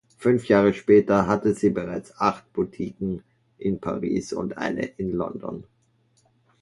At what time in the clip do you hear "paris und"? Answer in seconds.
3.79-4.57